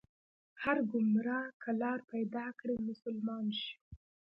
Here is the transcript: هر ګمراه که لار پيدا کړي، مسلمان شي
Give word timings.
هر 0.63 0.77
ګمراه 0.91 1.47
که 1.61 1.71
لار 1.81 1.99
پيدا 2.11 2.45
کړي، 2.59 2.75
مسلمان 2.89 3.45
شي 3.61 3.73